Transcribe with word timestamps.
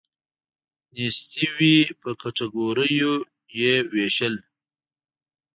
نیستي 0.93 1.45
وی 1.57 1.75
په 2.01 2.09
کټګوریو 2.21 3.13
یې 3.59 3.73
ویشل. 3.93 4.35